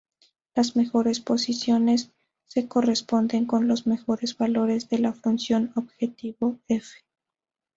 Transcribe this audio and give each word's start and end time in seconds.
Las 0.55 0.75
mejores 0.75 1.19
posiciones 1.19 2.09
se 2.47 2.67
corresponden 2.67 3.45
con 3.45 3.67
los 3.67 3.85
mejores 3.85 4.35
valores 4.35 4.89
de 4.89 4.97
la 4.97 5.13
función 5.13 5.71
objetivo 5.75 6.57
"f". 6.67 6.95